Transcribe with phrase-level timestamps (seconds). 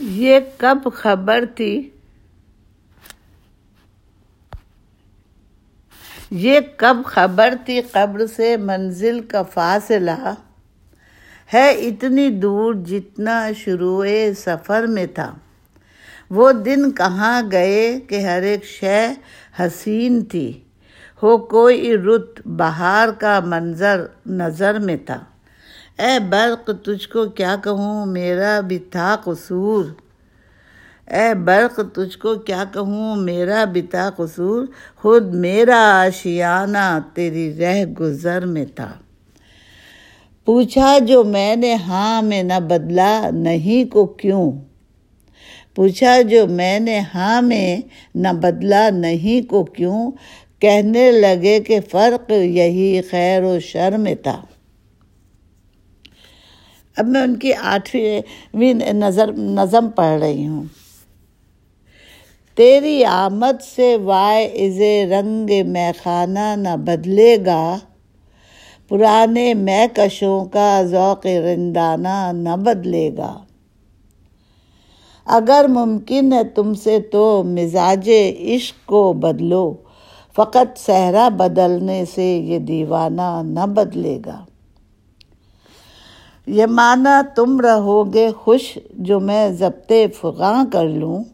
[0.00, 1.90] یہ کب خبر تھی؟
[6.30, 10.34] یہ کب خبر تھی قبر سے منزل کا فاصلہ؟
[11.54, 14.04] ہے اتنی دور جتنا شروع
[14.36, 15.34] سفر میں تھا۔
[16.30, 19.06] وہ دن کہاں گئے کہ ہر ایک شے
[19.60, 20.60] حسین تھی،
[21.22, 25.24] ہو کوئی رت بہار کا منظر نظر میں تھا۔
[25.98, 29.84] اے برق، تجھ کو کیا کہوں؟ میرا بھی تھا قصور۔
[31.10, 34.66] اے برق، تجھ کو کیا کہوں؟ میرا بھی تھا قصور۔
[34.96, 38.92] خود میرا آشیانہ تیری رہ گزر میں تھا۔
[40.44, 44.52] پوچھا جو میں نے ہاں میں نہ بدلا، نہیں کو کیوں؟
[45.74, 47.78] پوچھا جو میں نے ہاں میں
[48.14, 50.10] نہ بدلا، نہیں کو کیوں؟
[50.58, 54.42] کہنے لگے کہ فرق یہی خیر و شر میں تھا۔
[56.98, 60.64] اب میں ان کی آٹھویں نظر نظم پڑھ رہی ہوں۔
[62.56, 64.80] تیری آمد سے وائے از
[65.12, 67.76] رنگ میں خانہ نہ بدلے گا۔
[68.88, 73.38] پرانے میں کشوں کا ذوق رندانہ نہ بدلے گا۔
[75.26, 78.10] اگر ممکن ہے تم سے تو مزاج
[78.40, 79.74] عشق کو بدلو۔
[80.36, 84.44] فقط صحرا بدلنے سے یہ دیوانہ نہ بدلے گا۔
[86.48, 91.24] یہ معنی تم رہو گے خوش جو میں ضبط فغاں کر لوں،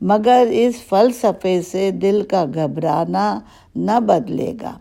[0.00, 3.40] مگر اس فلسفے سے دل کا گھبرانا
[3.76, 4.72] نہ بدلے گا۔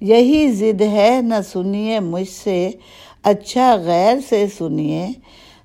[0.00, 2.70] یہی ضد ہے، نہ سنیے مجھ سے
[3.22, 5.08] اچھا غیر سے سنیے،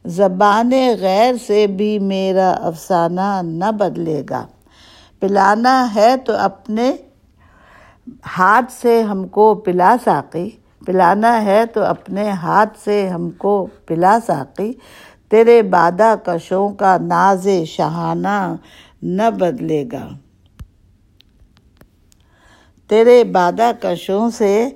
[0.05, 4.47] زبان غیر سے بھی میرا افسانہ نہ بدلے گا۔
[5.19, 6.91] پلانا ہے تو اپنے
[8.37, 10.49] ہاتھ سے ہم کو پلا ساقی۔
[10.85, 14.73] پلانا ہے تو اپنے ہاتھ سے ہم کو پلا ساقی،
[15.29, 18.55] تیرے بادہ کشوں کا ناز شہانہ
[19.01, 20.09] نہ بدلے گا۔
[22.87, 24.69] تیرے بادہ کشوں سے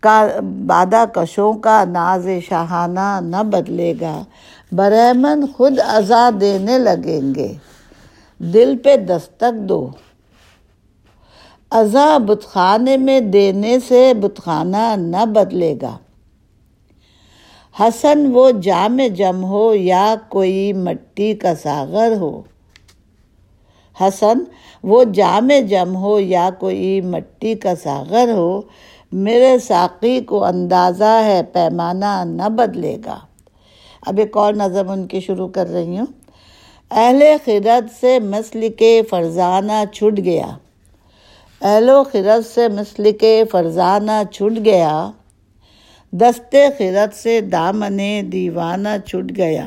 [0.00, 0.26] کا
[0.66, 4.22] بادہ کشوں کا ناز شہانہ نہ بدلے گا۔
[4.72, 7.52] برہمن خود ازا دینے لگیں گے۔
[8.38, 9.90] دل پہ دستک دو۔
[11.74, 15.98] ازا بتخانے میں دینے سے بتخانہ نہ بدلے گا۔
[17.80, 22.42] حسن وہ جام جم ہو یا کوئی مٹی کا ساغر ہو۔
[24.00, 24.38] حسن
[24.82, 28.60] وہ جام جم ہو یا کوئی مٹی کا ساغر ہو،
[29.12, 33.18] میرے ساقی کو اندازہ ہے پیمانہ نہ بدلے گا۔
[34.06, 36.06] اب ایک اور نظم ان کی شروع کر رہی ہوں۔
[36.90, 40.46] اہل خرد سے مسل کے فرزانہ چھٹ گیا۔
[41.64, 45.10] اہل و خرد سے مسل کے فرزانہ چھٹ گیا،
[46.12, 47.98] دستے خرد سے دامن
[48.32, 49.66] دیوانہ چھٹ گیا۔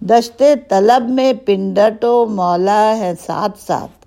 [0.00, 4.06] دشتے طلب میں پنڈٹ و مولا ہے ساتھ ساتھ۔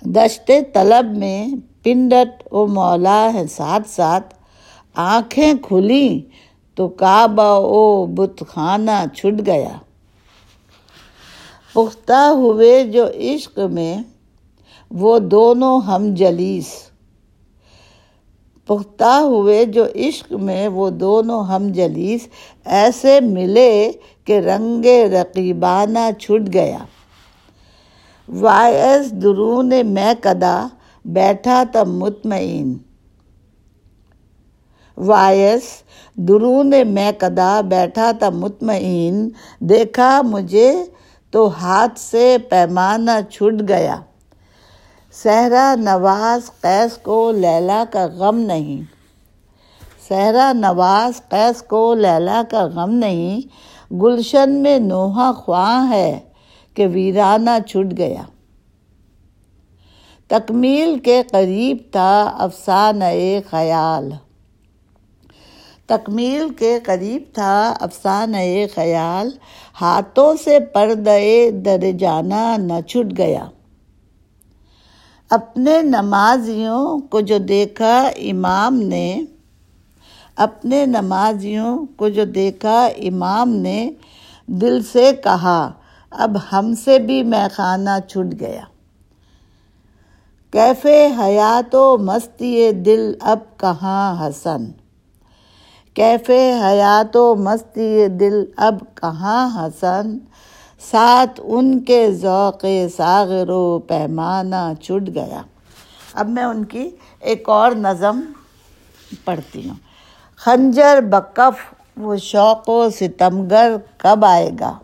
[0.00, 1.46] دشتے طلب میں
[1.82, 4.34] پنڈٹ و مولا ہے ساتھ ساتھ۔
[4.94, 6.20] آنکھیں کھلی
[6.74, 9.76] تو کعبہ او بت خانہ چھٹ گیا۔
[11.72, 13.96] پختہ ہوئے جو عشق میں
[14.90, 16.66] وہ دونوں ہم جلیس۔
[18.66, 22.28] پختہ ہوئے جو عشق میں وہ دونوں ہم جلیس۔
[22.64, 23.92] ایسے ملے
[24.24, 26.78] کہ رنگ رقیبانہ چھٹ گیا۔
[28.28, 30.66] وائس درون میں کدا
[31.04, 32.74] بیٹھا تب مطمئن۔
[34.96, 35.62] وائس
[36.16, 39.28] درون میں کدا بیٹھا تھا مطمئن۔
[39.60, 40.84] دیکھا مجھے
[41.30, 44.00] تو ہاتھ سے پیمانہ چھٹ گیا۔
[45.12, 48.82] صحرا نواز قیس کو لیلا کا غم نہیں۔
[50.08, 53.40] صحرا نواز قیس کو لیلا کا غم نہیں۔
[53.94, 56.20] گلشن میں نوحہ خواہ ہے
[56.74, 58.22] کہ ویرانہ چھٹ گیا۔
[60.28, 63.04] تکمیل کے قریب تھا افسانہ
[63.50, 64.12] خیال۔
[65.86, 68.36] تکمیل کے قریب تھا افسانہ
[68.74, 69.30] خیال۔
[69.80, 73.44] ہاتھوں سے پردے در جانا نہ چھٹ گیا۔
[75.30, 79.24] اپنے نمازیوں کو جو دیکھا امام نے،
[80.36, 83.90] اپنے نمازیوں کو جو دیکھا امام نے،
[84.46, 85.70] دل سے کہا،
[86.10, 88.62] اب ہم سے بھی میں خانہ چھٹ گیا۔
[90.50, 94.64] کیفے حیات و مستی دل اب کہاں حسن؟
[95.94, 100.18] کیفے حیات و مستی دل اب کہاں حسن؟
[100.80, 102.64] ساتھ ان کے ذوق
[102.96, 105.42] ساغر و پیمانہ چھٹ گیا۔
[106.14, 106.90] اب میں ان کی
[107.20, 108.20] ایک اور نظم
[109.24, 109.76] پڑھتی ہوں۔
[110.36, 114.78] خنجر بکف وہ شوق و ستمگر کب آئے گا؟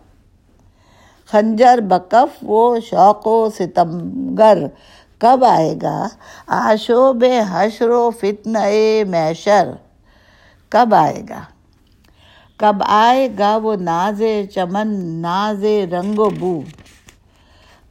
[1.30, 4.58] خنجر بکف وہ شوق و ستمگر
[5.18, 6.08] کب آئے گا؟
[6.46, 9.68] آشوب حشر و فتن اے میشر
[10.68, 11.40] کب آئے گا؟
[12.56, 14.22] کب آئے گا وہ ناز
[14.54, 16.62] چمن، ناز رنگ و بو۔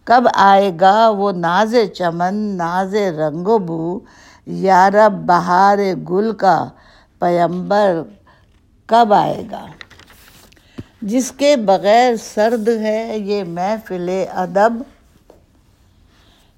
[0.03, 3.99] کب آئے گا وہ ناز چمن، ناز رنگ و بو۔
[4.45, 5.77] یارب بہار
[6.09, 6.69] گل کا
[7.19, 8.01] پیمبر
[8.85, 9.65] کب آئے گا؟
[11.01, 14.73] جس کے بغیر سرد ہے یہ محفل ادب۔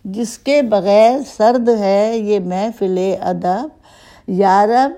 [0.05, 3.67] جس کے بغیر سرد ہے یہ محفل ادب۔
[4.27, 4.91] یارب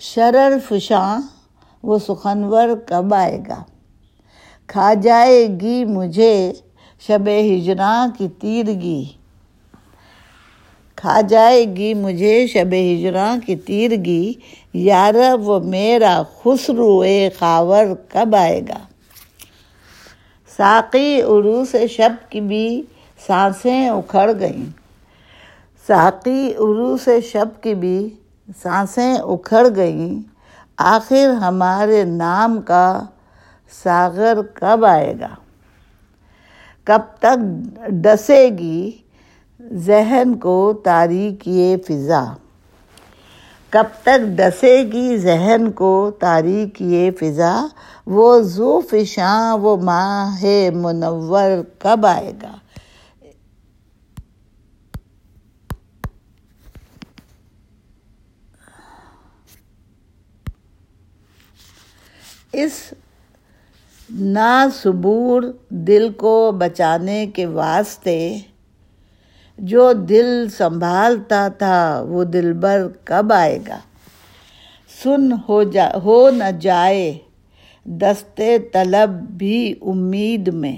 [0.00, 1.20] شرر فشاں۔
[1.82, 3.62] وہ سخنور کب آئے گا؟
[4.66, 6.52] کھا جائے گی مجھے
[7.00, 9.04] شب ہجراں کی تیرگی۔
[10.96, 14.32] کھا جائے گی مجھے شب ہجراں کی تیرگی۔
[14.74, 17.04] یارب وہ میرا خسرو
[17.38, 18.78] خاور کب آئے گا؟
[20.56, 22.82] ساقی عروس شب کی بھی
[23.26, 24.70] سانسیں اکھڑ گئیں۔
[25.86, 28.08] ساقی عروس شب کی بھی
[28.62, 30.31] سانسیں اکھڑ گئیں۔
[30.78, 33.00] آخر ہمارے نام کا
[33.82, 35.34] ساغر کب آئے گا؟
[36.84, 37.42] کب تک
[37.88, 38.90] ڈسے گی
[39.72, 42.24] ذہن کو تاریخی فضا؟
[43.70, 47.54] کب تک ڈسے گی ذہن کو تاریخی فضا؟
[48.06, 52.52] وہ ذوف شاں وہ ماہ منور کب آئے گا؟
[62.52, 62.94] اس
[64.10, 68.38] ناصبور دل کو بچانے کے واسطے
[69.58, 73.78] جو دل سنبھالتا تھا، وہ دل بر کب آئے گا؟
[75.02, 77.18] سن ہو جا، ہو نہ جائے
[77.84, 80.76] دستے طلب بھی امید میں۔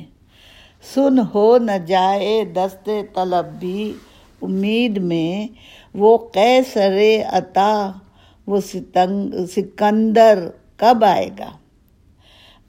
[0.95, 3.93] سن ہو نہ جائے دستے طلب بھی
[4.43, 5.47] امید میں۔
[5.95, 6.99] وہ قیصر
[7.33, 7.93] عطا،
[8.47, 11.51] وہ ستنگ، سکندر کب آئے گا؟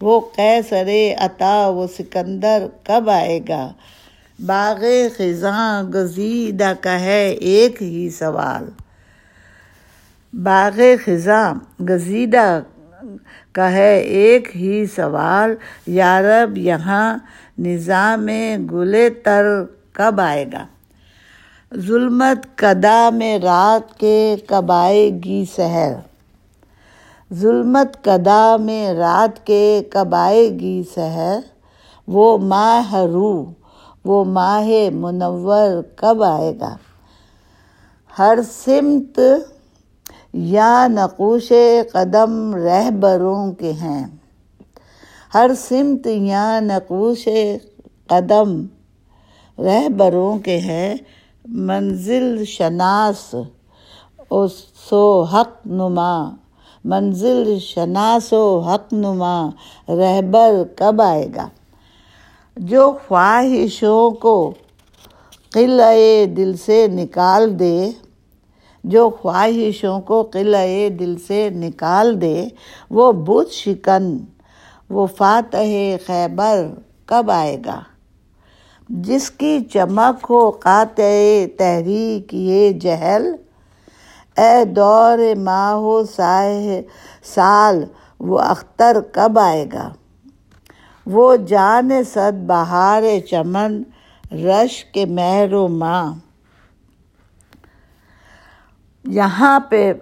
[0.01, 0.87] وہ قیصر
[1.17, 3.71] عطا وہ سکندر کب آئے گا؟
[4.45, 4.83] باغ
[5.17, 8.65] خزاں گزیدہ کا ہے ایک ہی سوال۔
[10.33, 11.53] باغ خزاں
[11.83, 12.61] گزیدہ
[13.51, 15.55] کا ہے ایک ہی سوال
[15.87, 17.17] یارب یہاں
[17.59, 18.27] نظام
[18.71, 19.45] گل تر
[19.93, 20.65] کب آئے گا؟
[21.77, 25.93] ظلمت کدا میں رات کے کب آئے گی سحر؟
[27.33, 31.39] ظلمت کدا میں رات کے کب آئے گی سحر،
[32.07, 33.45] وہ ماہ رو،
[34.05, 36.75] وہ ماہ منور کب آئے گا؟
[38.19, 39.19] ہر سمت
[40.33, 41.53] یا نقوش
[41.91, 44.07] قدم رہبروں کے ہیں۔
[45.33, 47.27] ہر سمت یا نقوش
[48.07, 48.65] قدم
[49.59, 50.95] رہبروں کے ہیں۔
[51.45, 53.35] منزل شناس
[54.89, 56.29] سو حق نما۔
[56.89, 59.49] منزل شناس و حق نما
[59.89, 61.47] رہبر کب آئے گا؟
[62.57, 64.53] جو خواہشوں کو
[65.53, 67.91] قلعے دل سے نکال دے،
[68.83, 72.47] جو خواہشوں کو قلعے دل سے نکال دے،
[72.89, 74.17] وہ بت شکن،
[74.89, 75.73] وہ فاتح
[76.05, 76.67] خیبر
[77.05, 77.79] کب آئے گا؟
[78.89, 83.31] جس کی چمک ہو قاطع تحریک یہ جہل
[84.37, 86.81] اے دور ماہو سائے
[87.23, 87.85] سال،
[88.19, 89.89] وہ اختر کب آئے گا؟
[91.05, 93.83] وہ جان صد بہار چمن،
[94.31, 96.13] رش کے مہر و ماں
[99.03, 99.93] یہاں پہ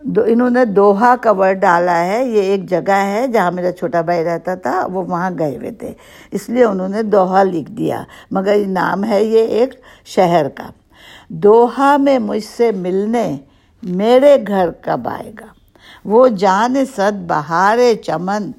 [0.00, 4.00] دو، انہوں نے دوہا کا ورڈ ڈالا ہے، یہ ایک جگہ ہے جہاں میرا چھوٹا
[4.00, 5.92] بھائی رہتا تھا، وہ وہاں گئے ہوئے تھے۔
[6.30, 10.70] اس لیے انہوں نے دوہا لکھ دیا، مگر یہ نام ہے یہ ایک شہر کا۔
[11.34, 13.36] دوہا میں مجھ سے ملنے
[13.82, 15.46] میرے گھر کب آئے گا؟
[16.04, 18.50] وہ جان صد بہار چمن،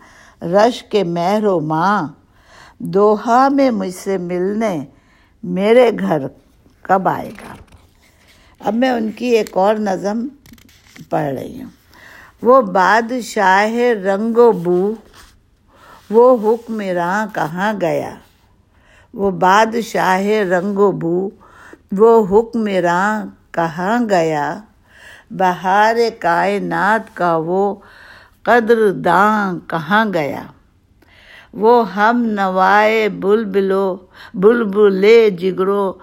[0.41, 2.07] رش کے مہر و ماں۔
[2.79, 4.85] دوہا میں مجھ سے ملنے
[5.43, 6.27] میرے گھر
[6.81, 7.53] کب آئے گا؟
[8.59, 10.27] اب میں ان کی ایک اور نظم
[11.09, 11.69] پڑھ رہی ہوں۔
[12.41, 13.75] وہ بادشاہ
[14.05, 14.93] رنگ و بو،
[16.09, 18.15] وہ حکمراں کہاں گیا؟
[19.13, 21.29] وہ بادشاہ رنگ و بو
[21.97, 24.59] وہ حکمراں کہاں گیا؟
[25.31, 27.75] بہار کائنات کا وہ
[28.43, 30.43] قدر داں کہاں گیا؟
[31.53, 33.97] وہ ہم نوائے بلبلو،
[34.33, 35.93] بلبلے جگرو،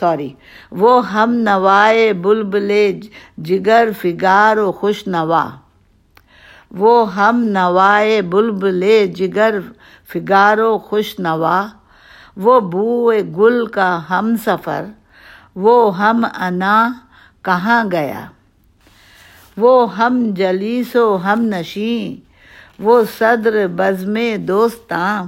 [0.00, 0.32] سوری،
[0.70, 2.92] وہ ہم نوائے بلبلے
[3.38, 5.50] جگر فگار و خوش نوا۔
[6.70, 9.58] وہ ہم نوائے بلبلے جگر
[10.12, 11.66] فگارو خوش نوا۔
[12.36, 14.84] وہ بوئے گل کا ہم سفر،
[15.56, 16.92] وہ ہم انا
[17.42, 18.26] کہاں گیا؟
[19.56, 22.30] وہ ہم جلیس و ہم نشیں،
[22.78, 25.24] وہ صدر بزم دوستاں،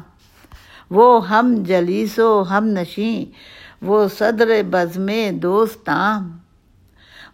[0.91, 3.25] وہ ہم جلیس و ہم نشیں،
[3.83, 5.07] وہ صدر بزم
[5.43, 6.21] دوستاں۔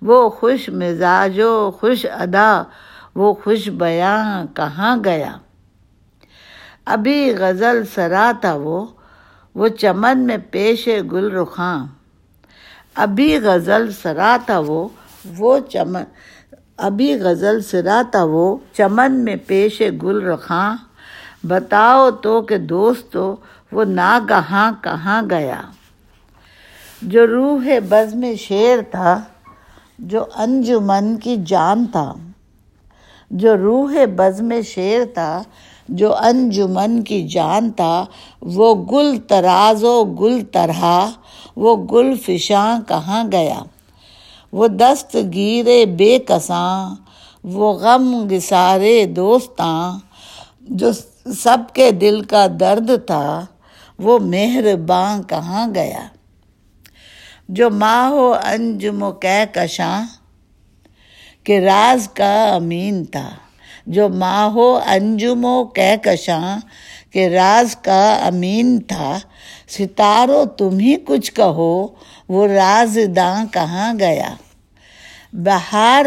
[0.02, 2.62] وہ خوش مزاج و خوش ادا،
[3.14, 5.32] وہ خوش بیاں کہاں گیا؟
[6.86, 8.86] ابھی غزل سرا تھا وہ
[9.54, 11.86] وہ چمن میں پیش گل رخاں
[12.94, 14.88] ابھی غزل سرا تھا وہ
[15.36, 16.02] وہ چمن،
[16.76, 20.76] ابھی غزل سرا تھا وہ، چمن میں پیش گل رخاں
[21.44, 23.36] بتاؤ تو کہ دوستو
[23.72, 25.62] وہ ناگہاں کہاں گیا۔
[27.02, 29.22] جو روح بز میں شیر تھا،
[29.98, 32.14] جو انجمن کی جان تھا۔
[33.30, 35.42] جو روح بز میں شیر تھا
[35.88, 38.04] جو انجمن کی جان تھا،
[38.42, 41.06] وہ گل تراز و گل طرح،
[41.56, 43.60] وہ گل فشاں کہاں گیا؟
[44.52, 46.94] وہ دست گیرے بے کساں،
[47.44, 49.98] وہ غم گسارے دوستاں،
[50.60, 50.90] جو
[51.34, 53.44] سب کے دل کا درد تھا،
[53.98, 56.06] وہ مہرباں کہاں گیا؟
[57.48, 60.04] جو ماہ و انجم و کہکشاں،
[61.44, 63.30] کہ راز کا امین تھا۔
[63.86, 66.58] جو ماہ و انجم و کہکشاں
[67.10, 69.18] کہ راز کا امین تھا،
[69.68, 71.86] ستارو تم ہی کچھ کہو،
[72.28, 74.34] وہ راز داں کہاں گیا؟
[75.32, 76.06] بہار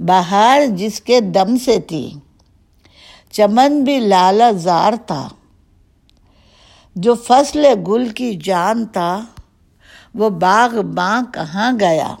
[0.00, 2.12] بہار جس کے دم سے تھی،
[3.30, 5.28] چمن بھی لالا زار تھا۔
[6.96, 9.24] جو فصل گل کی جان تھا،
[10.14, 12.14] وہ باغ باں کہاں گیا؟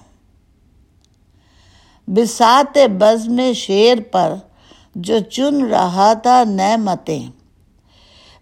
[2.08, 4.34] بسات بز میں شیر پر
[4.96, 7.28] جو چن رہا تھا نعمتیں۔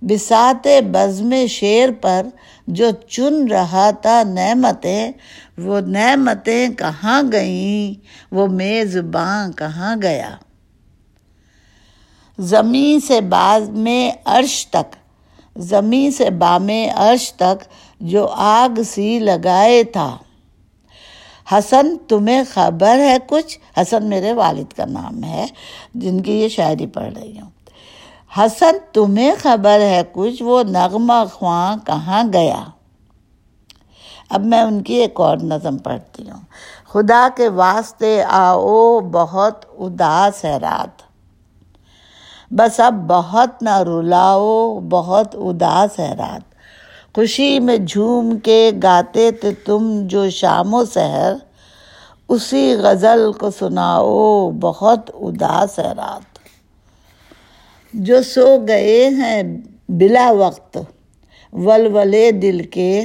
[0.03, 2.27] بسات بزم شیر پر
[2.67, 5.13] جو چن رہا تھا نعمتیں،
[5.59, 10.31] وہ نعمتیں کہاں گئیں؟ وہ میزباں کہاں گیا؟
[12.39, 14.97] زمیں سے باز میں عرش تک
[15.57, 17.65] زمیں سے بام عرش تک
[18.01, 20.17] جو آگ سی لگائے تھا۔
[21.53, 25.47] حسن، تمہیں خبر ہے کچھ؟ حسن میرے والد کا نام ہے،
[25.95, 27.51] جن کی یہ شاعری پڑھ رہی ہوں۔
[28.39, 32.65] حسن، تمہیں خبر ہے کچھ؟ وہ نغمہ خواں کہاں گیا؟
[34.31, 36.41] اب میں ان کی ایک اور نظم پڑھتی ہوں۔
[36.89, 41.03] خدا کے واسطے آؤ، بہت اداس ہے رات۔
[42.51, 46.54] بس اب بہت نہ رلاؤ، بہت اداس ہے رات۔
[47.14, 51.33] خوشی میں جھوم کے گاتے تھے تم جو شام و سحر۔
[52.28, 56.38] اسی غزل کو سناؤ، بہت اداس ہے رات۔
[57.92, 59.42] جو سو گئے ہیں
[59.88, 60.78] بلا وقت،
[61.52, 63.02] ولولے دل کے۔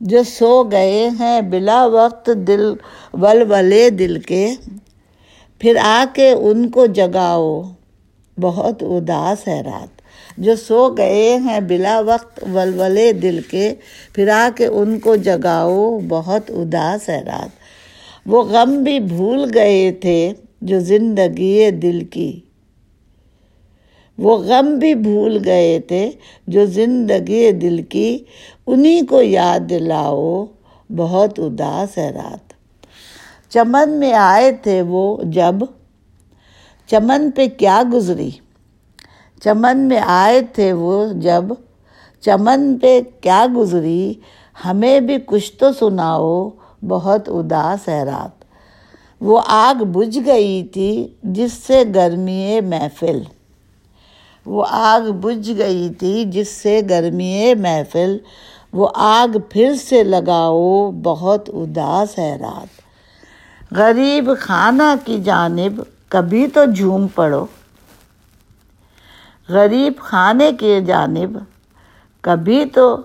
[0.00, 2.74] جو سو گئے ہیں بلا وقت دل،
[3.12, 4.54] ولولے دل کے۔
[5.58, 7.62] پھر آ کے ان کو جگاؤ،
[8.40, 10.03] بہت اداس ہے رات۔
[10.38, 13.74] جو سو گئے ہیں بلا وقت ولولے دل کے،
[14.14, 17.48] پھر آ کے ان کو جگاؤ، بہت اداس ہے رات۔
[18.26, 22.40] وہ غم بھی بھول گئے تھے جو زندگی دل کی۔
[24.18, 26.10] وہ غم بھی بھول گئے تھے
[26.46, 28.18] جو زندگی دل کی۔
[28.66, 30.44] انہی کو یاد دلاؤ،
[30.96, 32.52] بہت اداس ہے رات۔
[33.52, 35.54] چمن میں آئے تھے وہ جب،
[36.86, 38.30] چمن پہ کیا گزری؟
[39.44, 41.44] چمن میں آئے تھے وہ جب
[42.20, 44.14] چمن پہ کیا گزری،
[44.64, 46.48] ہمیں بھی کچھ تو سناؤ،
[46.88, 48.44] بہت اداس ہے رات۔
[49.20, 53.22] وہ آگ بجھ گئی تھی جس سے گرمی محفل۔
[54.46, 58.18] وہ آگ بجھ گئی تھی جس سے گرمی محفل۔
[58.72, 62.80] وہ آگ پھر سے لگاؤ، بہت اداس ہے رات۔
[63.74, 67.46] غریب خانہ کی جانب کبھی تو جھوم پڑو۔
[69.48, 71.38] غریب خانے کے جانب،
[72.20, 72.96] کبھی تو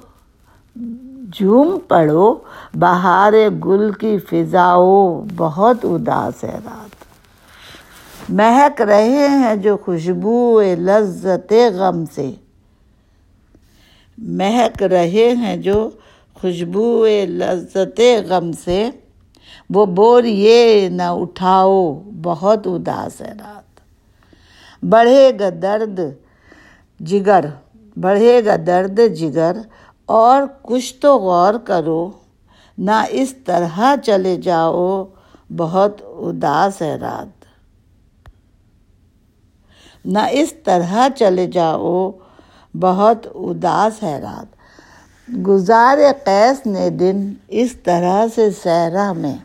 [1.34, 2.36] جھوم پڑو،
[2.74, 3.34] بہار
[3.65, 7.03] گل کی فضاؤ، بہت اداس ہے رات۔
[8.31, 12.31] مہک رہے ہیں جو خوشبو لذت غم سے۔
[14.17, 15.89] مہک رہے ہیں جو
[16.34, 18.89] خوشبو لذت غم سے۔
[19.69, 23.79] وہ بور یہ نہ اٹھاؤ، بہت اداس ہے رات۔
[24.86, 26.00] بڑھے گا درد
[27.00, 27.46] جگر،
[28.00, 29.58] بڑھے گا درد جگر
[30.06, 32.10] اور کچھ تو غور کرو۔
[32.77, 35.06] نہ اس طرح چلے جاؤ،
[35.58, 37.46] بہت اداس ہے رات۔
[40.06, 42.12] نہ اس طرح چلے جاؤ،
[42.79, 44.60] بہت اداس ہے رات۔
[45.48, 49.38] گزار قیس نے دن اس طرح سے صحرا میں۔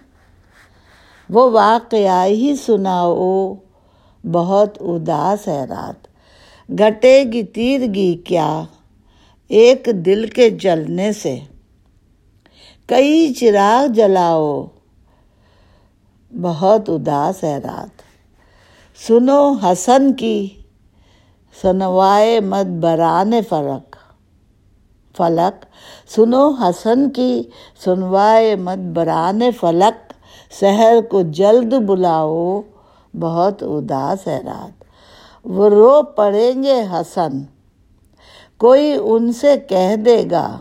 [1.31, 3.55] وہ واقعہ ہی سناؤ،
[4.33, 6.14] بہت اداس ہے رات۔
[6.71, 8.63] گھٹے گی تیرگی کیا
[9.49, 11.39] ایک دل کے جلنے سے۔
[12.87, 14.67] کئی چراغ جلاؤ۔
[16.43, 18.03] بہت اداس ہے رات۔
[19.07, 20.49] سنو حسن کی
[21.63, 23.97] سنوائے مت بران فرق۔
[25.17, 25.65] فلک۔
[26.15, 27.43] سنو حسن کی
[27.85, 30.13] سنوائے مت بران فلک۔
[30.61, 32.61] سحر کو جلد بلاؤ۔
[33.21, 34.84] بہت اداس ہے رات۔
[35.45, 37.43] وہ رو پڑیں گے حسن۔
[38.57, 40.59] کوئی ان سے کہہ دے گا۔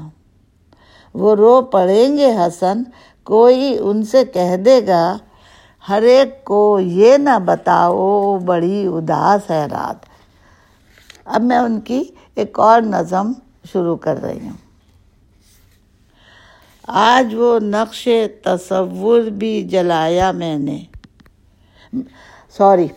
[1.13, 2.83] وہ رو پڑیں گے حسن۔
[3.23, 5.17] کوئی ان سے کہہ دے گا۔
[5.89, 10.05] ہر ایک کو یہ نہ بتاؤ بڑی اداس ہے رات۔
[11.25, 12.03] اب میں ان کی
[12.35, 13.31] ایک اور نظم
[13.71, 14.57] شروع کر رہی ہوں۔
[16.87, 18.09] آج وہ نقش
[18.43, 20.83] تصور بھی جلایا میں نے۔
[22.57, 22.87] سوری۔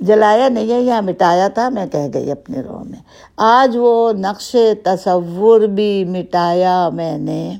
[0.00, 2.98] جلایا نہیں ہے، یہاں مٹایا تھا، میں کہہ گئی اپنے روح میں۔
[3.36, 7.58] آج وہ نقش تصور بھی مٹایا میں نے۔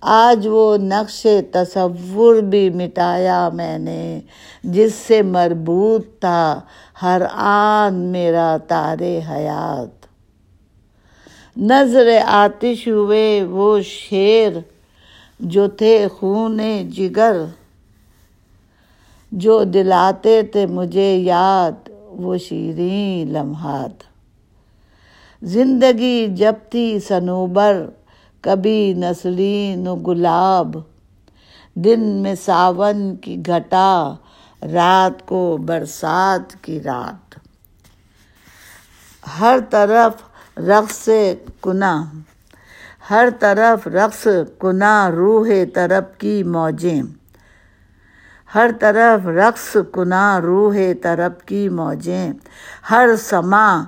[0.00, 4.20] آج وہ نقش تصور بھی مٹایا میں نے۔
[4.64, 6.60] جس سے مربوط تھا
[7.02, 10.06] ہر آن میرا تار حیات۔
[11.56, 14.52] نظر آتش ہوئے وہ شیر
[15.40, 17.36] جو تھے خون جگر۔
[19.32, 24.02] جو دلاتے تھے مجھے یاد، وہ شیریں لمحات۔
[25.42, 27.86] زندگی جب تھی سنوبر،
[28.40, 30.76] کبھی نسرین و گلاب۔
[31.74, 34.14] دن میں ساون کی گھٹا،
[34.72, 37.34] رات کو برسات کی رات۔
[39.40, 40.12] ہر طرف
[40.58, 41.08] رقص
[41.62, 42.04] کنا
[43.10, 44.26] ہر طرف رقص
[44.58, 47.21] کنا روح طرف کی موجیں۔
[48.54, 52.32] ہر طرف رقص کنا روح طرف کی موجیں،
[52.90, 53.84] ہر سما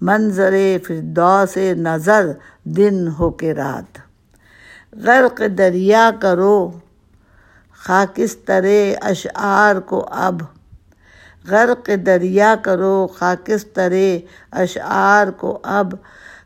[0.00, 0.54] منظر
[0.86, 2.26] فردو سے نظر
[2.64, 3.98] دن ہو کے رات۔
[4.96, 6.70] غرق دریا کرو،
[7.78, 8.64] خاکستر
[9.02, 10.42] اشعار کو اب۔
[11.48, 13.92] غرق دریا کرو، خاکستر
[14.52, 15.92] اشعار کو اب۔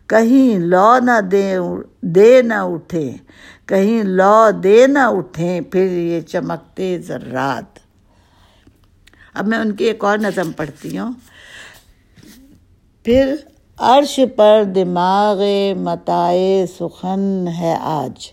[0.07, 1.57] کہیں لو نہ دے
[2.03, 3.13] دے نہ اٹھے۔
[3.69, 7.79] کہیں لو دے نہ اٹھیں، پھر یہ چمکتے ذرات۔
[9.35, 11.13] اب میں ان کی ایک اور نظم پڑھتی ہوں۔
[13.05, 13.35] پھر
[13.79, 15.43] عرش پر دماغ
[15.77, 18.33] متائے سخن ہے آج۔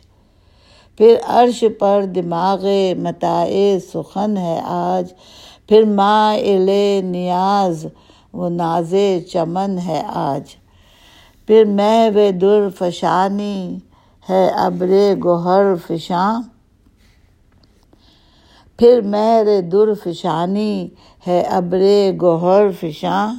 [0.97, 2.65] پھر عرش پر دماغ
[2.97, 5.13] متائے سخن ہے آج۔
[5.69, 6.37] پھر ماں
[7.03, 7.85] نیاز
[8.33, 8.95] وہ ناز
[9.31, 10.55] چمن ہے آج۔
[11.47, 13.77] پھر محو در فشانی
[14.29, 14.89] ہے ابر
[15.23, 16.41] گوہر فشاں۔
[18.77, 20.87] پھر مہر در فشانی
[21.27, 21.81] ہے ابر
[22.21, 23.35] گوہر فشاں۔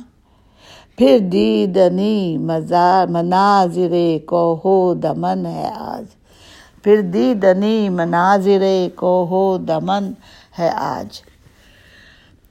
[0.99, 3.95] پھر دیدنی مزار، مناظر
[4.27, 6.05] کوہو دمن ہے آج۔
[6.83, 8.63] پھر دیدنی مناظر
[8.95, 10.13] کوہو دمن
[10.59, 11.21] ہے آج۔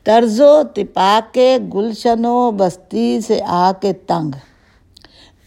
[0.04, 4.36] طرز و تپا کے گلشن و بستی سے آ کے تنگ۔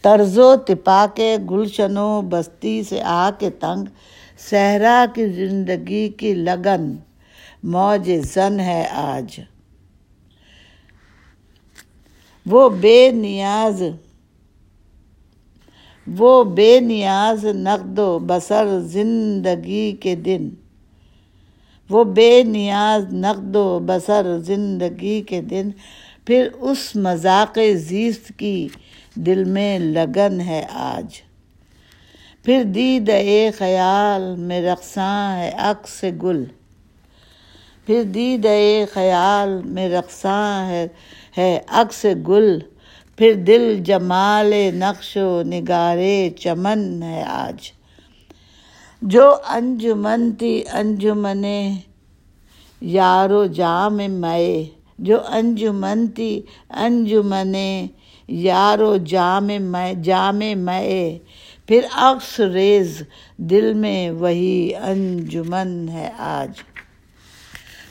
[0.01, 3.85] طرز و تپا کے گلشن و بستی سے آ کے تنگ،
[4.49, 6.95] صحرا کی زندگی کی لگن،
[7.63, 9.39] موج زن ہے آج۔
[12.45, 13.83] وہ بے نیاز،
[16.17, 20.49] وہ بے نیاز نقد و بسر زندگی کے دن۔
[21.89, 25.69] وہ بے نیاز نقد و بسر زندگی کے دن۔
[26.29, 28.67] پھر اس مذاق زیست کی
[29.15, 31.21] دل میں لگن ہے آج۔
[32.43, 36.45] پھر دید اے خیال، میں رقصاں ہے عکس گل۔
[37.85, 40.87] پھر دید اے خیال، میں رقصاں ہے
[41.37, 42.59] ہے عکس گل۔
[43.17, 47.71] پھر دل جمال نقش و نگارے چمن ہے آج۔
[49.01, 51.45] جو انجمن تھی انجمن
[52.81, 54.65] یارو جام مئے۔
[54.99, 57.55] جو انجمن تھی انجمن
[58.27, 61.19] یارو جام میں، جام مئے
[61.67, 63.01] پھر عکس ریز،
[63.37, 66.61] دل میں وہی انجمن ہے آج۔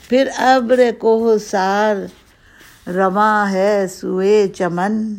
[0.09, 1.95] پھر ابر کوہ سار،
[2.89, 5.15] رواں ہے سوئے چمن۔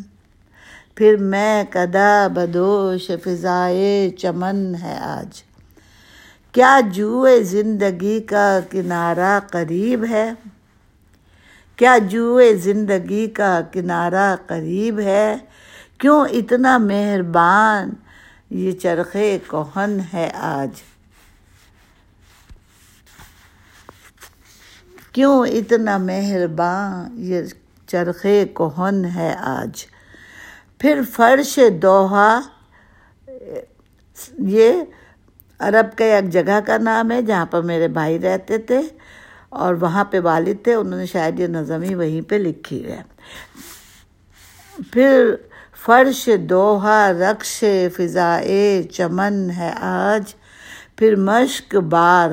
[0.95, 5.43] پھر میں کدا بدوش، فضائے چمن ہے آج۔
[6.51, 10.31] کیا جوئے زندگی کا کنارہ قریب ہے؟
[11.75, 15.37] کیا جوئے زندگی کا کنارہ قریب ہے؟
[15.97, 17.89] کیوں اتنا مہربان
[18.49, 20.81] یہ چرخے کوہن ہے آج؟
[25.11, 27.41] کیوں اتنا مہربان یہ
[27.87, 29.85] چرخے کوہن ہے آج؟
[30.79, 32.41] پھر فرش دوہا،
[34.37, 34.73] یہ
[35.59, 38.81] عرب کا ایک جگہ کا نام ہے جہاں پر میرے بھائی رہتے تھے۔
[39.51, 43.01] اور وہاں پہ والد تھے، انہوں نے شاید یہ نظم ہی وہیں پہ لکھی ہے۔
[44.93, 45.35] پھر
[45.85, 47.63] فرش دوہا، رقش
[47.97, 50.35] فضائے، چمن ہے آج۔
[50.95, 52.29] پھر مشق بار،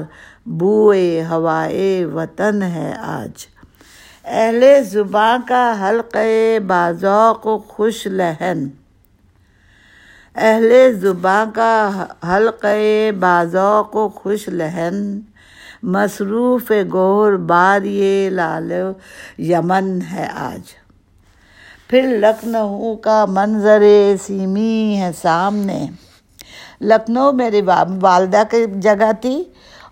[0.46, 3.46] بوئے ہوائے، وطن ہے آج۔
[4.24, 8.68] اہل زباں کا حلقے بازوق و خوش لہن۔
[10.34, 15.20] اہل زباں کا حلقے بازوق و خوش لہن۔
[15.82, 18.72] مصروف گور باری لال
[19.38, 20.60] یمن ہے آج۔
[21.88, 23.82] پھر لکھنؤ کا منظر
[24.26, 25.86] سیمی ہے سامنے۔
[26.80, 27.60] لکھنؤ میری
[28.00, 29.44] والدہ کی جگہ تھی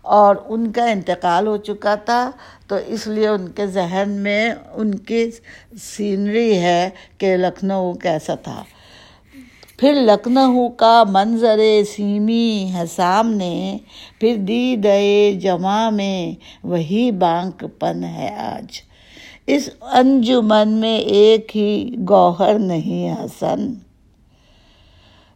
[0.03, 2.31] اور ان کا انتقال ہو چکا تھا،
[2.67, 5.31] تو اس لیے ان کے ذہن میں ان کی
[5.83, 8.63] سینری ہے کہ لکھنؤ کیسا تھا۔
[9.77, 11.61] پھر لکھنؤ کا منظر
[11.95, 13.79] سیمی ہے سامنے،
[14.21, 16.35] پھر دی دے جمع میں
[16.65, 18.81] وہی بانک پن ہے آج۔
[19.47, 23.75] اس انجمن میں ایک ہی گوہر نہیں حسن۔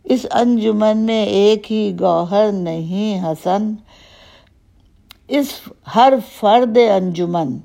[0.04, 3.74] اس انجمن میں ایک ہی گوہر نہیں حسن۔
[5.28, 5.46] اس
[5.94, 7.58] ہر فرد انجمن،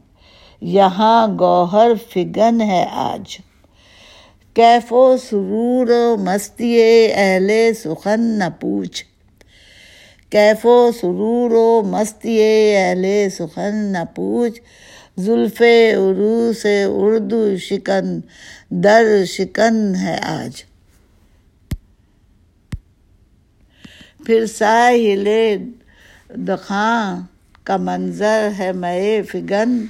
[0.61, 3.37] یہاں گوہر فگن ہے آج۔
[4.55, 9.05] کیف و سرور و مستی اہل سخن نہ پوچھ۔
[10.29, 12.39] کیف و سرور و مستی
[12.75, 14.61] اہل سخن نہ پوچھ۔
[15.17, 15.61] زلف
[15.95, 18.19] عرو سے اردو شکن،
[18.69, 20.63] در شکن ہے آج۔
[24.25, 25.27] پھر ساحل
[26.29, 27.21] دخاں
[27.63, 29.85] کا منظر ہے مئے فگن۔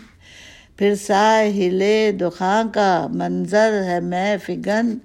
[0.77, 1.83] پھر ساحل
[2.19, 4.97] دخاں کا منظر ہے میں فگن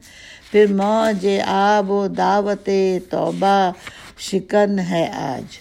[0.50, 2.68] پھر موج آب و دعوت
[3.10, 3.70] توبہ
[4.18, 5.58] شکن ہے آج۔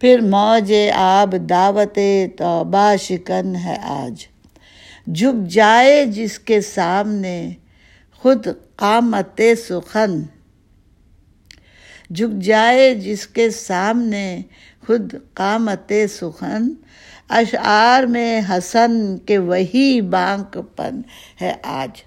[0.00, 1.98] پھر موج آب دعوت
[2.38, 4.26] توبہ شکن ہے آج۔
[5.14, 7.50] جھک جائے جس کے سامنے
[8.12, 10.22] خود قامت سخن۔
[12.14, 14.42] جھک جائے جس کے سامنے
[14.86, 16.74] خود قامت سخن۔
[17.28, 21.00] اشعار میں حسن کے وہی بانک پن
[21.40, 22.02] ہے آج۔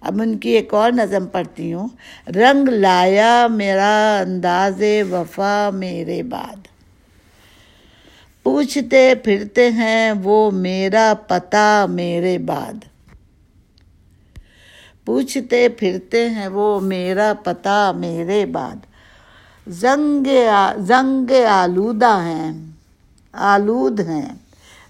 [0.00, 1.88] اب ان کی ایک اور نظم پڑھتی ہوں۔
[2.26, 6.68] رنگ لایا میرا انداز وفا میرے بعد۔
[8.42, 12.74] پوچھتے پھرتے ہیں وہ میرا پتہ میرے بعد۔
[15.04, 18.76] پوچھتے پھرتے ہیں وہ میرا پتہ میرے بعد۔
[19.66, 20.28] زنگ
[20.78, 22.77] زنگ آلودہ ہیں۔
[23.38, 24.34] آلود ہیں۔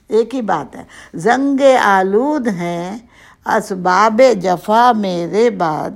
[0.08, 0.84] ایک ہی بات ہے۔
[1.14, 2.98] زنگ آلود ہیں،
[3.46, 5.90] اسباب جفا میرے بعد۔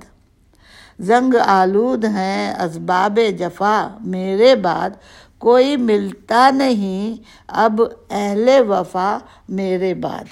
[0.99, 4.91] زنگ آلود ہیں، اسباب جفا میرے بعد۔
[5.39, 10.25] کوئی ملتا نہیں، اب اہل وفا میرے بعد۔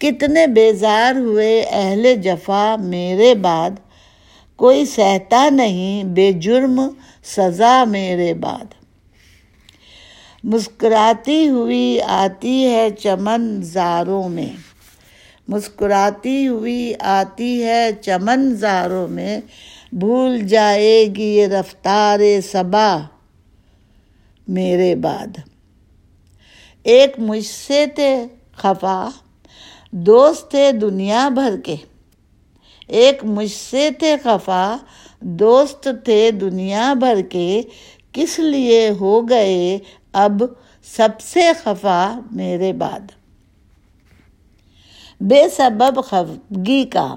[0.00, 3.70] کتنے بیزار ہوئے اہل جفا میرے بعد۔
[4.56, 6.88] کوئی سہتا نہیں، بے جرم
[7.24, 8.77] سزا میرے بعد۔
[10.44, 14.56] مسکراتی ہوئی آتی ہے چمن زاروں میں۔
[15.48, 19.40] مسکراتی ہوئی آتی ہے چمن زاروں میں۔
[19.92, 22.20] بھول جائے گی یہ رفتار
[22.52, 22.98] صبا
[24.48, 25.38] میرے بعد۔
[26.82, 28.24] ایک مجھ سے تھے
[28.56, 29.08] خفا،
[29.90, 31.76] دوست تھے دنیا بھر کے۔
[32.88, 34.76] ایک مجھ سے تھے خفا،
[35.20, 37.62] دوست تھے دنیا بھر کے۔
[38.12, 39.78] کس لیے ہو گئے
[40.12, 40.42] اب
[40.96, 43.00] سب سے خفا میرے بعد۔
[45.20, 47.14] بے سبب خفگی کا،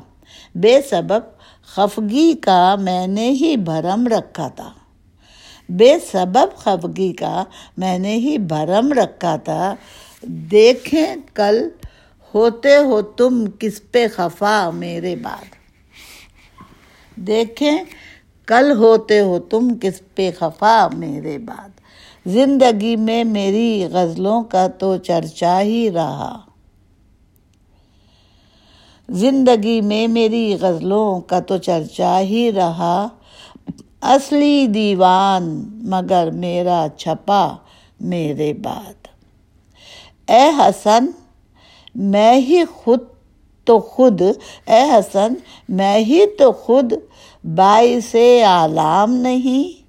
[0.56, 4.73] بے سبب خفگی کا میں نے ہی بھرم رکھا تھا۔
[5.69, 7.43] بے سبب خفگی کا
[7.77, 9.75] میں نے ہی بھرم رکھا تھا۔
[10.21, 11.69] دیکھیں کل
[12.34, 15.45] ہوتے ہو تم کس پہ خفا میرے بعد۔
[17.15, 17.77] دیکھیں
[18.45, 21.70] کل ہوتے ہو تم کس پہ خفا میرے بعد۔
[22.25, 26.39] زندگی میں میری غزلوں کا تو چرچا ہی رہا۔
[29.10, 33.07] زندگی میں میری غزلوں کا تو چرچا ہی رہا۔
[34.01, 37.55] اصلی دیوان مگر میرا چھپا
[37.99, 39.07] میرے بعد۔
[40.27, 41.05] اے حسن،
[41.95, 42.99] میں ہی خود
[43.63, 44.21] تو خود،
[44.65, 45.34] اے حسن،
[45.69, 46.93] میں ہی تو خود
[47.43, 49.81] باعث عالام نہیں۔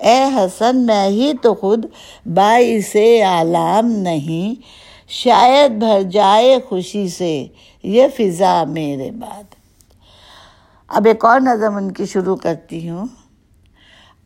[0.00, 1.86] اے حسن، میں ہی تو خود
[2.26, 4.54] باعث عالام نہیں،
[5.08, 7.46] شاید بھر جائے خوشی سے
[7.82, 9.42] یہ فضا میرے بعد۔
[10.88, 13.06] اب ایک اور نظم ان کی شروع کرتی ہوں۔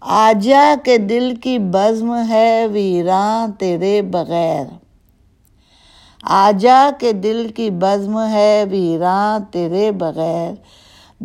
[0.01, 4.67] آجا کے دل کی بزم ہے ویراں تیرے بغیر۔
[6.23, 10.53] آجا کے دل کی بزم ہے ویراں تیرے بغیر۔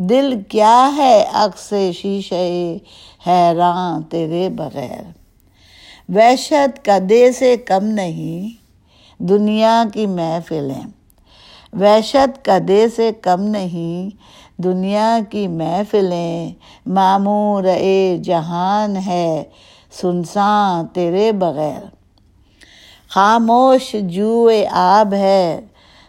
[0.01, 2.77] دل کیا ہے عکس شیشے؟
[3.27, 5.03] حیراں تیرے بغیر۔
[6.09, 8.49] وحشت کدے سے کم نہیں،
[9.23, 10.81] دنیا کی محفلیں۔
[11.73, 14.09] وحشت کدے سے کم نہیں،
[14.61, 16.53] دنیا کی محفلیں۔
[16.85, 19.43] معمور اے جہان ہے،
[19.91, 21.85] سنساں تیرے بغیر۔
[23.09, 25.61] خاموش جوئے آب ہے،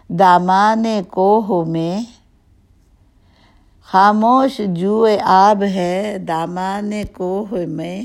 [0.09, 2.20] دامان کوہ میں۔
[3.93, 8.03] خاموش جوئے آب ہے، دامان کوہ میں۔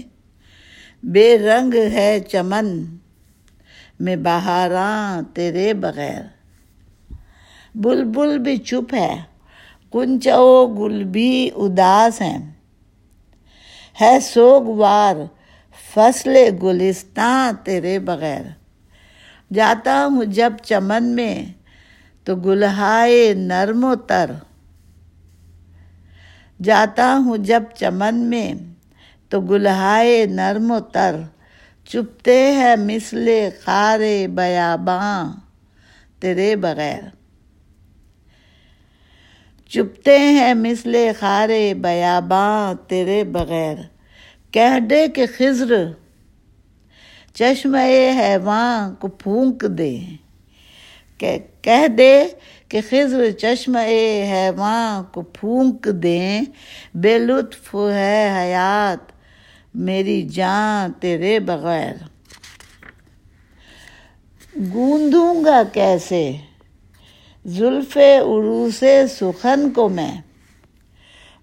[1.03, 2.97] بے رنگ ہے چمن
[3.99, 6.21] میں بہاراں تیرے بغیر۔
[7.75, 9.15] بلبل بھی چپ ہے
[9.91, 12.51] کنچو گل بھی اداس ہیں۔
[14.01, 15.15] ہے سوگوار
[15.93, 18.41] فصل گلستان تیرے بغیر۔
[19.53, 21.45] جاتا ہوں جب چمن میں
[22.23, 24.31] تو گلہائے نرم و تر۔
[26.63, 28.53] جاتا ہوں جب چمن میں۔
[29.29, 31.15] تو گلہائے نرم و تر
[31.85, 33.29] چپتے ہیں مثل
[33.63, 35.33] خار بیاباں
[36.19, 37.03] تیرے بغیر۔
[39.69, 41.49] چپتے ہیں مثل خار
[41.81, 43.75] بیاباں تیرے بغیر۔
[44.51, 45.73] کہہ دے کہ خضر
[47.33, 49.99] چشمے حیواں کو پھونک دے۔
[51.19, 52.27] کہہ دے
[52.69, 56.41] کہ خضر چشم حیواں کو پھونک دیں،
[56.93, 59.11] بے لطف ہے حیات
[59.75, 61.93] میری جان تیرے بغیر۔
[64.73, 66.31] گوندوں گا کیسے؟
[67.45, 70.21] زلف عروس سخن کو میں۔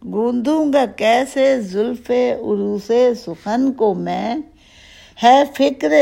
[0.04, 2.90] گوندوں گا کیسے؟ زلف عروس
[3.26, 4.34] سخن کو میں۔
[5.22, 5.92] ہے فکر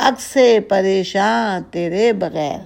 [0.00, 0.36] شیر اکس
[0.68, 2.58] پریشان تیرے بغیر۔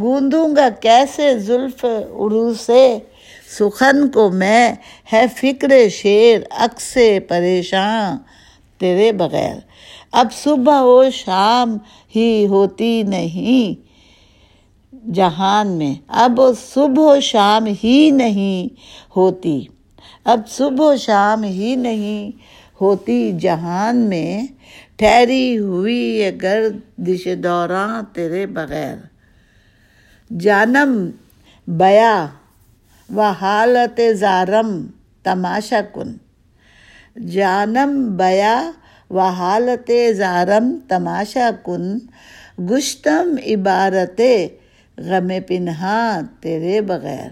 [0.00, 2.70] گوندوں گا کیسے زلف عروس
[3.58, 4.74] سخن کو میں
[5.12, 8.16] ہے فکر شیر اکس پریشان
[8.78, 9.56] تیرے بغیر۔
[10.12, 11.76] اب صبح و شام
[12.16, 13.88] ہی ہوتی نہیں
[15.14, 16.40] جہان میں۔ اب
[16.74, 18.74] صبح و شام ہی نہیں
[19.16, 19.66] ہوتی۔
[20.24, 22.30] اب صبح و شام ہی نہیں
[22.80, 24.59] ہوتی جہان میں۔
[25.00, 28.96] ٹھہری ہوئی یہ گردش دوراں تیرے بغیر۔
[30.40, 31.10] جانم
[31.66, 32.26] بیا
[33.14, 34.86] و حالت زارم
[35.22, 36.10] تماشا کن۔
[37.28, 38.70] جانم بیا
[39.10, 41.98] و حالت زارم تماشا کن۔
[42.70, 44.20] گشتم عبارت
[44.98, 47.30] غم پنہا تیرے بغیر۔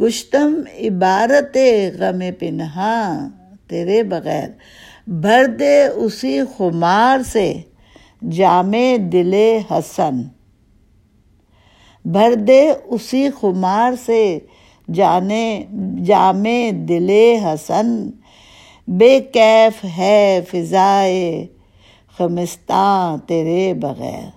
[0.00, 1.56] گشتم عبارت
[1.98, 3.28] غم پنہا
[3.68, 4.48] تیرے بغیر۔
[5.06, 7.60] بھر دے اسی خمار سے،
[8.30, 9.34] جامع دل
[9.70, 10.22] حسن۔
[12.04, 14.38] بھر دے اسی خمار سے،
[14.94, 15.64] جانے،
[16.06, 17.10] جامع دل
[17.44, 18.10] حسن۔
[18.88, 21.46] بے کیف ہے فضائے
[22.18, 24.30] خمستان تیرے بغیر۔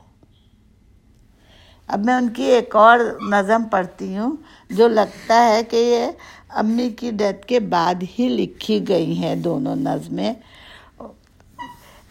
[1.88, 4.36] اب میں ان کی ایک اور نظم پڑھتی ہوں،
[4.70, 6.06] جو لگتا ہے کہ یہ
[6.50, 10.34] امی کی ڈیتھ کے بعد ہی لکھی گئی ہیں دونوں نظمیں۔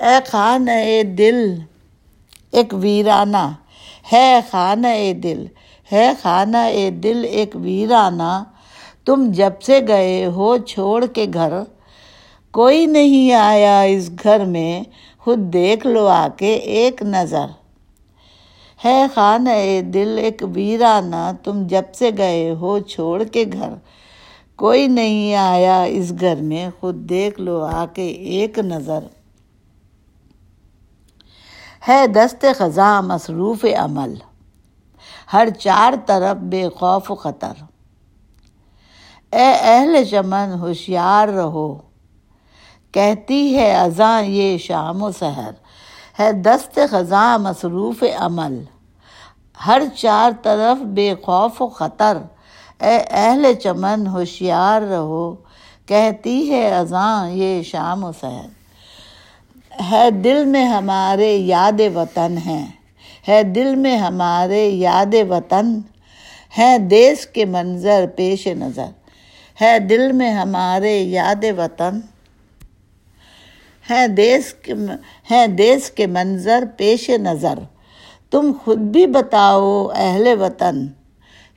[0.01, 1.39] اے خان، اے دل،
[2.51, 3.45] ایک ویرانہ۔
[4.13, 5.47] ہے خانہ اے دل۔
[5.93, 8.43] ہے خانہ اے دل، ایک ویرانہ۔
[9.05, 11.53] تم جب سے گئے ہو چھوڑ کے گھر،
[12.51, 14.83] کوئی نہیں آیا اس گھر میں۔
[15.19, 17.47] خود دیکھ لو آ کے ایک نظر۔
[18.85, 23.71] ہے خانہ اے دل، ایک ویرانہ۔ تم جب سے گئے ہو چھوڑ کے گھر،
[24.57, 29.16] کوئی نہیں آیا اس گھر میں۔ خود دیکھ لو آ کے ایک نظر۔
[31.89, 34.15] ہے دست خزاں مصروف عمل۔
[35.33, 37.63] ہر چار طرف بے خوف و خطر۔
[39.33, 41.79] اے اہل چمن، ہوشیار رہو۔
[42.93, 45.51] کہتی ہے اذاں یہ شام و سحر۔
[46.21, 48.63] ہے دست خزاں مصروف عمل۔
[49.67, 52.19] ہر چار طرف بے خوف و خطر۔
[52.81, 55.35] اے اہل چمن، ہوشیار رہو۔
[55.87, 58.56] کہتی ہے اذاں یہ شام و سحر۔
[59.91, 62.67] ہے دل میں ہمارے یاد وطن ہیں،
[63.29, 65.79] ہے دل میں ہمارے یاد وطن
[66.59, 68.91] ہے دیس کے منظر پیش نظر،
[69.61, 72.01] ہے دل میں ہمارے یاد وطن
[73.91, 74.75] ہے دیس کے
[75.31, 77.59] ہے دیس کے منظر پیش نظر۔
[78.31, 80.87] تم خود بھی بتاؤ اہل وطن،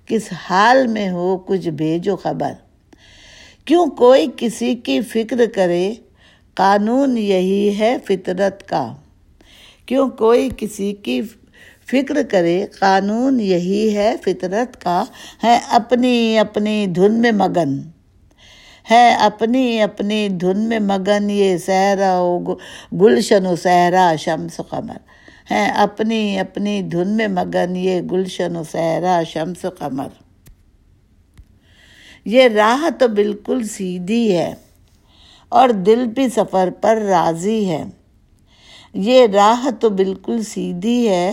[0.06, 2.54] کس حال میں ہو کچھ بھیجو خبر۔
[3.66, 5.94] کیوں کوئی کسی کی فکر کرے
[6.60, 8.94] قانون یہی ہے فطرت کا۔
[9.86, 11.22] کیوں کوئی کسی کی
[11.92, 15.04] فکر کرے، قانون یہی ہے فطرت کا۔
[15.44, 17.82] ہے اپنی اپنی دھن میں مگن۔
[18.92, 22.40] ہے اپنی اپنی دھن میں مگن، یہ صحرا و
[22.94, 24.98] گلشن و صحرا، شمس و قمر۔
[25.52, 30.08] ہے اپنی اپنی دھن میں مگن، یہ گلشن و صحرا، شمس و قمر۔
[32.26, 34.54] یہ راہ تو بالکل سیدھی ہے۔
[35.50, 37.84] اور دل بھی سفر پر راضی ہے۔
[38.94, 41.32] یہ راہ تو بالکل سیدھی ہے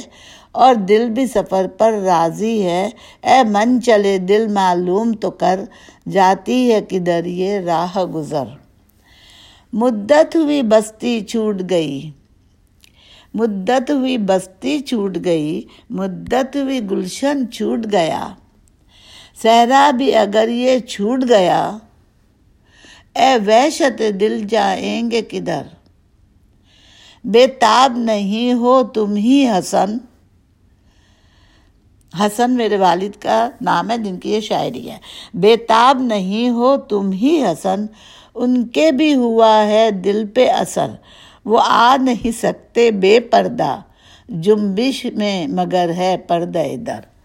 [0.52, 2.90] اور دل بھی سفر پر راضی ہے۔
[3.22, 5.60] اے من چلے، دل معلوم تو کر،
[6.12, 8.44] جاتی ہے کدھر یہ راہ گزر۔
[9.72, 12.10] مدت ہوئی بستی چھوٹ گئی۔
[13.34, 18.28] مدت ہوئی بستی چھوٹ گئی۔ مدت ہوئی گلشن چھوٹ گیا۔
[19.42, 21.78] صحرا بھی اگر یہ چھوٹ گیا
[23.16, 25.62] اے وحشت دل جائیں گے کدھر؟
[27.24, 29.98] بے تاب نہیں ہو تم ہی حسن۔
[32.20, 34.98] حسن میرے والد کا نام ہے، جن کی یہ شاعری ہے۔
[35.34, 37.86] بے تاب نہیں ہو تم ہی حسن،
[38.34, 40.86] ان کے بھی ہوا ہے دل پہ اثر۔
[41.44, 43.80] وہ آ نہیں سکتے بے پردہ،
[44.28, 47.15] جنبش میں مگر ہے پردہ در۔